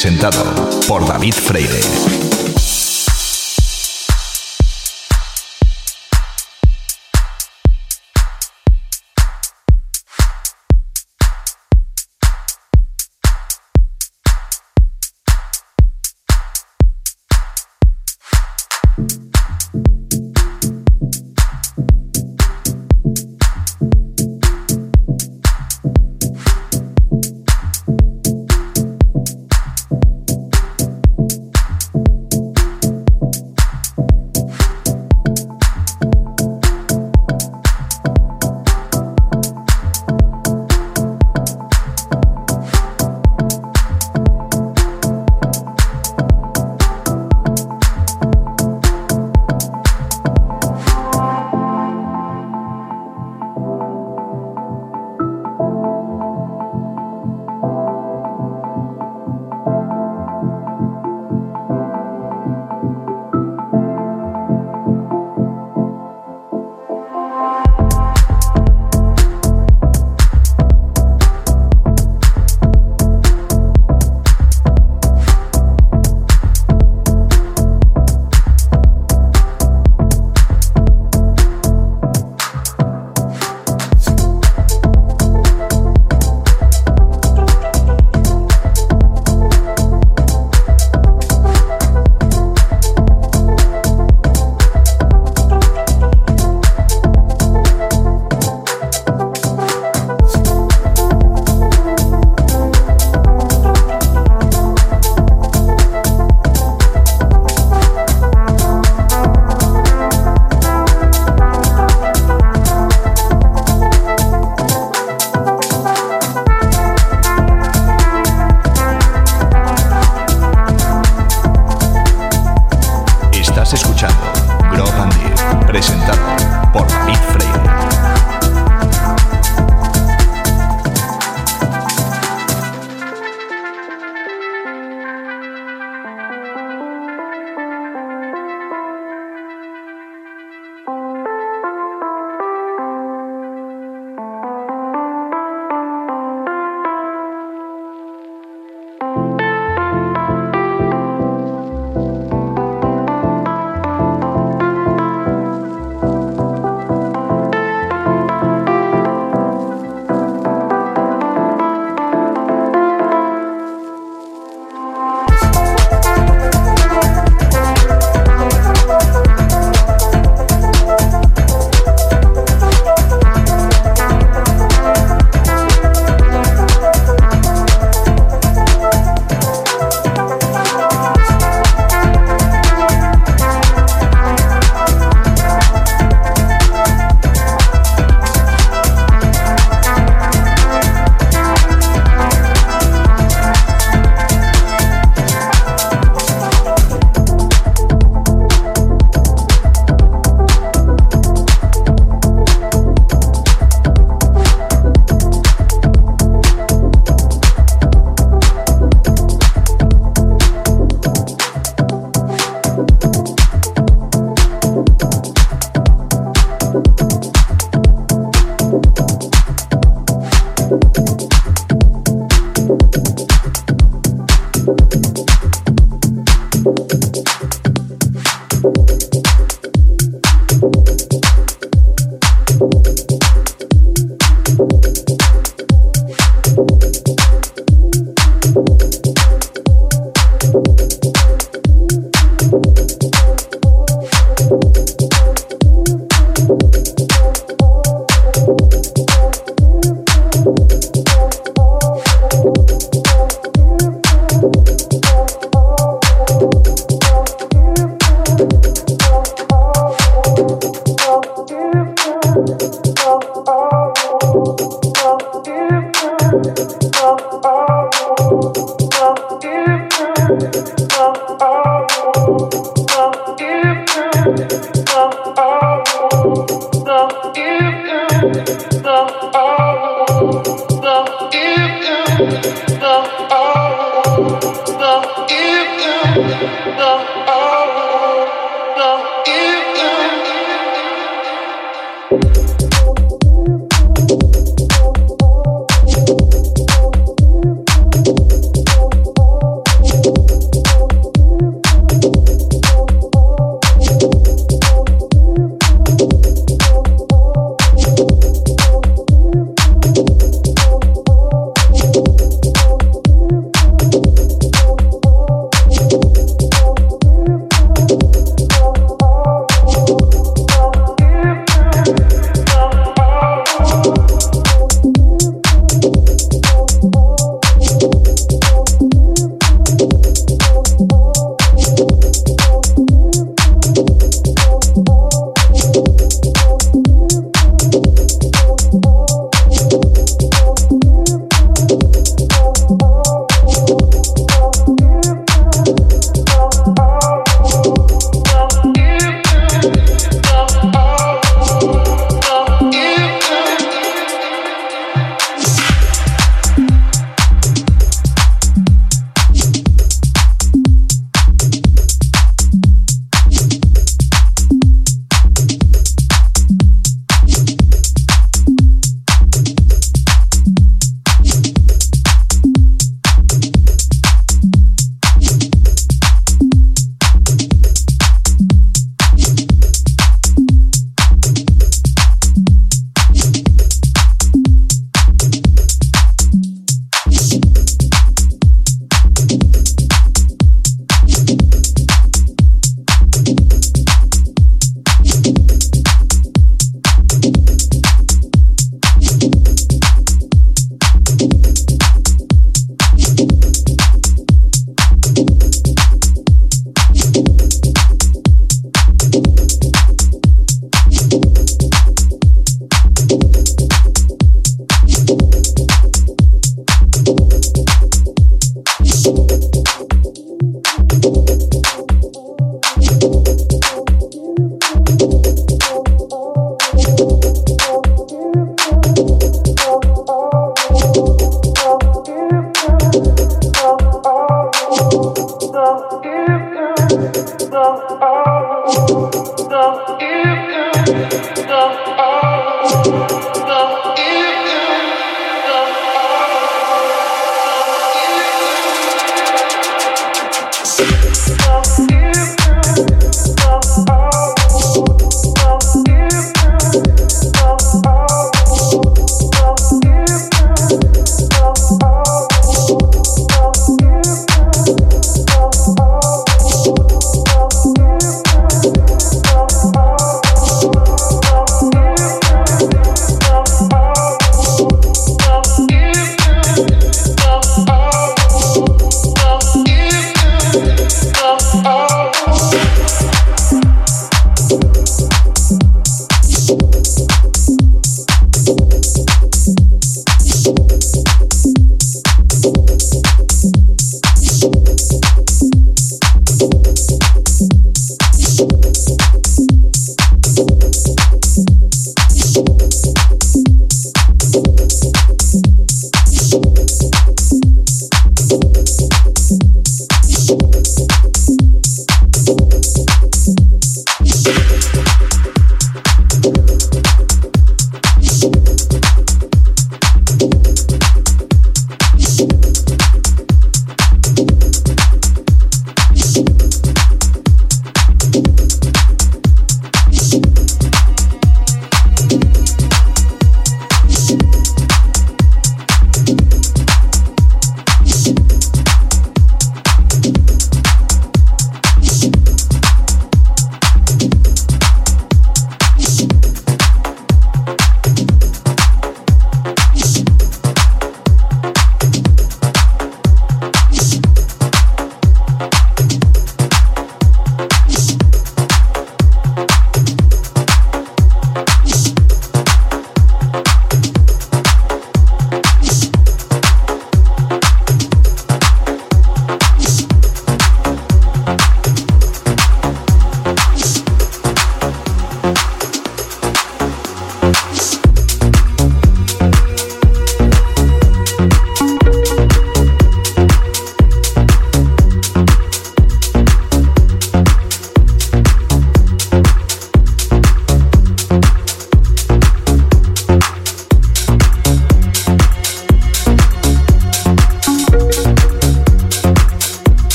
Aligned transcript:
presentado. 0.00 0.49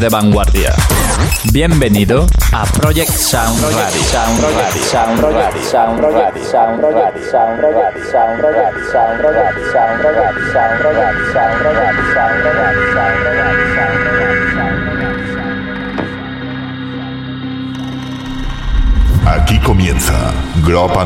de 0.00 0.08
vanguardia. 0.08 0.74
Bienvenido 1.52 2.26
a 2.52 2.64
Project 2.66 3.10
Sound 3.10 3.60
Aquí 19.26 19.58
comienza 19.60 20.32
Grop. 20.66 20.96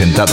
presentado. 0.00 0.29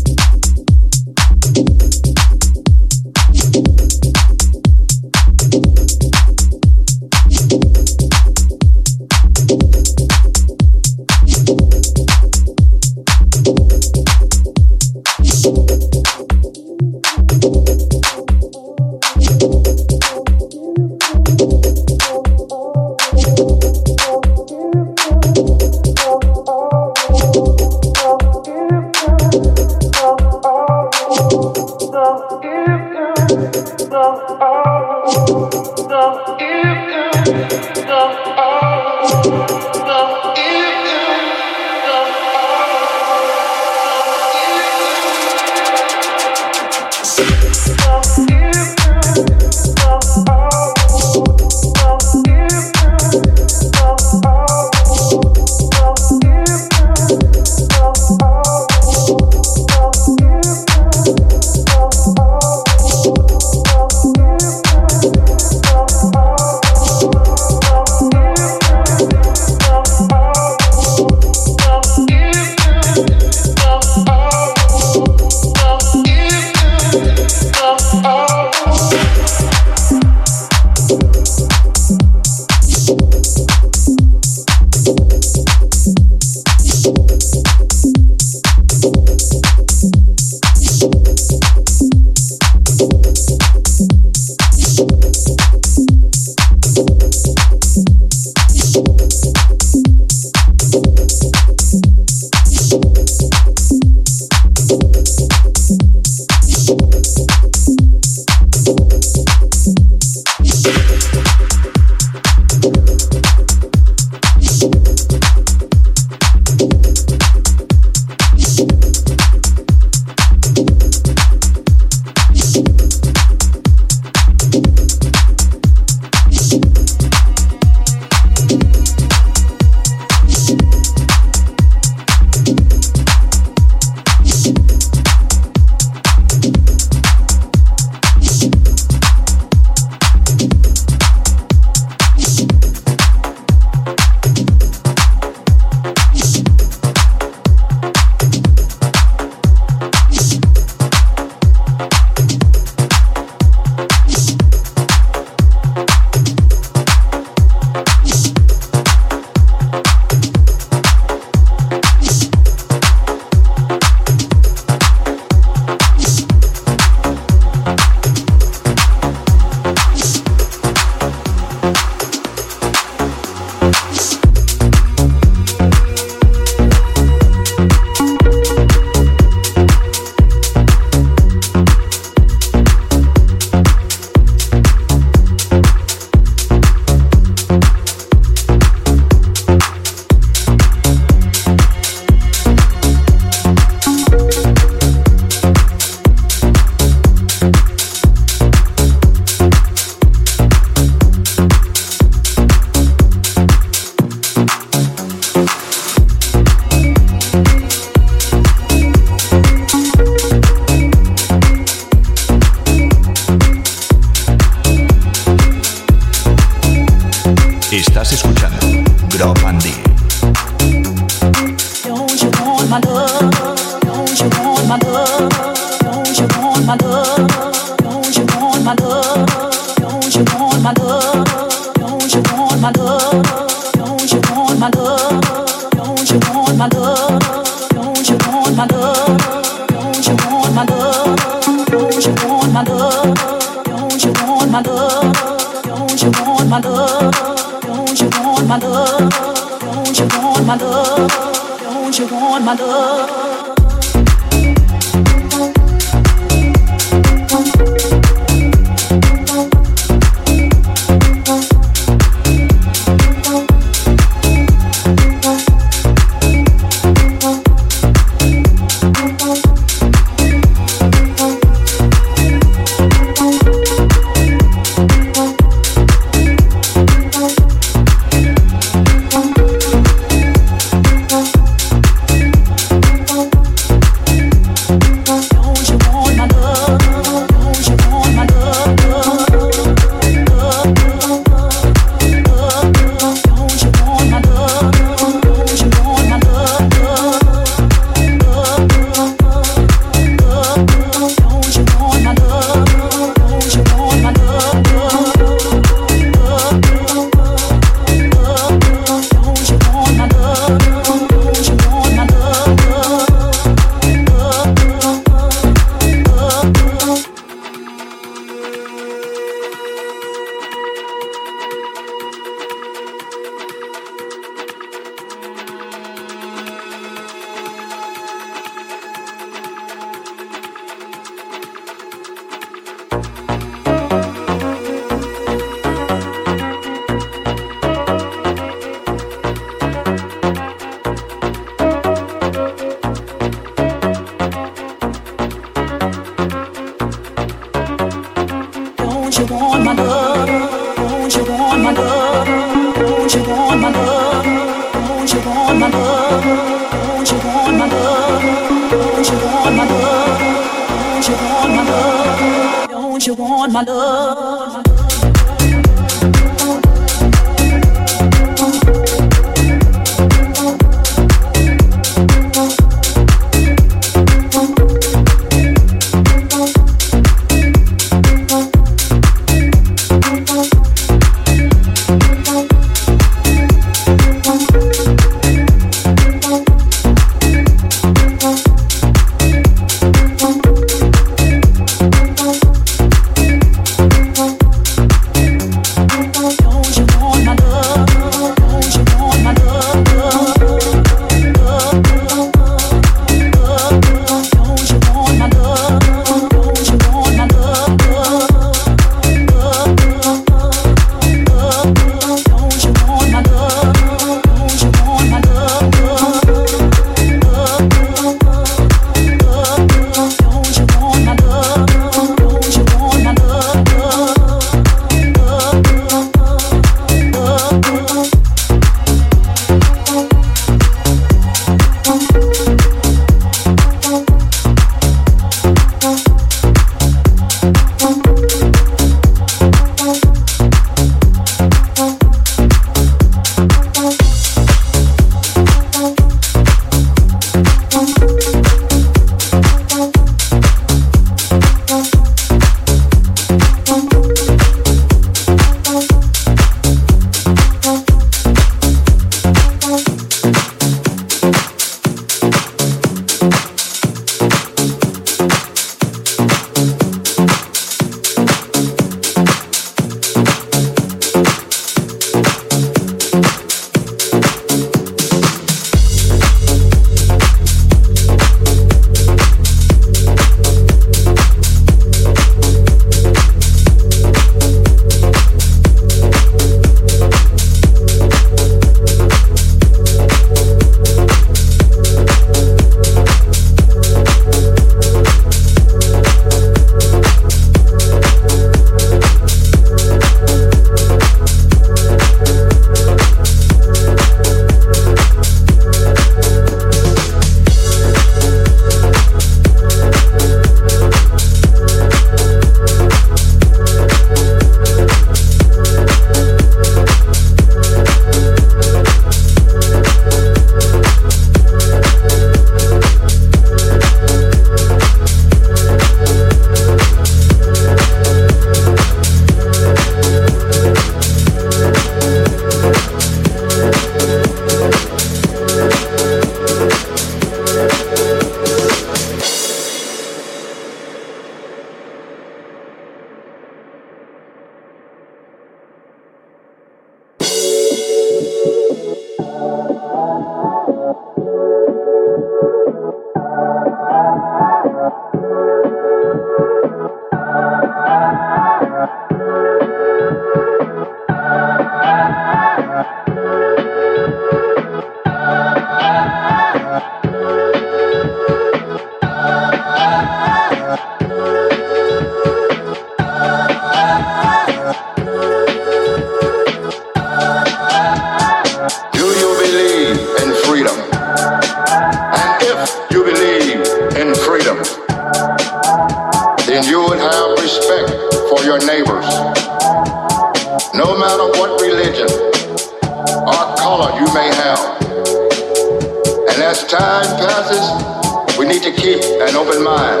To 598.64 598.72
keep 598.72 599.02
an 599.20 599.36
open 599.36 599.62
mind. 599.62 600.00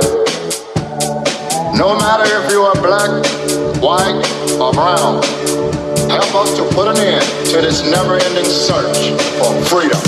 No 1.76 1.98
matter 2.00 2.24
if 2.24 2.50
you 2.50 2.62
are 2.62 2.72
black, 2.80 3.10
white, 3.82 4.24
or 4.58 4.72
brown, 4.72 5.22
help 6.08 6.34
us 6.34 6.56
to 6.56 6.64
put 6.72 6.88
an 6.88 6.96
end 6.96 7.24
to 7.50 7.60
this 7.60 7.82
never-ending 7.90 8.46
search 8.46 9.12
for 9.36 9.52
freedom, 9.68 10.00